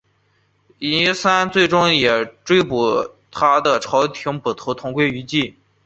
[0.79, 5.55] 倪三最终也与追捕他的朝廷捕头同归于尽。